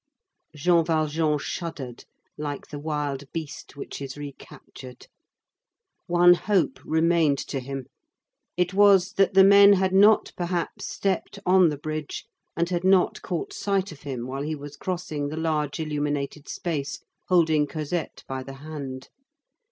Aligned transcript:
Jean 0.55 0.83
Valjean 0.83 1.37
shuddered 1.37 2.05
like 2.35 2.65
the 2.69 2.79
wild 2.79 3.31
beast 3.31 3.75
which 3.77 4.01
is 4.01 4.17
recaptured. 4.17 5.05
One 6.07 6.33
hope 6.33 6.79
remained 6.83 7.37
to 7.49 7.59
him; 7.59 7.85
it 8.57 8.73
was, 8.73 9.13
that 9.13 9.35
the 9.35 9.43
men 9.43 9.73
had 9.73 9.93
not, 9.93 10.31
perhaps, 10.35 10.87
stepped 10.87 11.37
on 11.45 11.69
the 11.69 11.77
bridge, 11.77 12.25
and 12.57 12.67
had 12.67 12.83
not 12.83 13.21
caught 13.21 13.53
sight 13.53 13.91
of 13.91 14.01
him 14.01 14.25
while 14.25 14.41
he 14.41 14.55
was 14.55 14.75
crossing 14.75 15.27
the 15.27 15.37
large 15.37 15.79
illuminated 15.79 16.49
space, 16.49 17.03
holding 17.27 17.67
Cosette 17.67 18.23
by 18.27 18.41
the 18.41 18.53
hand. 18.55 19.07